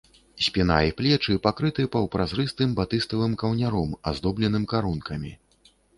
Спіна 0.43 0.77
і 0.91 0.93
плечы 1.01 1.35
пакрыты 1.43 1.85
паўпразрыстым 1.95 2.73
батыставым 2.79 3.35
каўняром, 3.43 3.95
аздобленым 4.13 4.67
карункамі. 4.73 5.31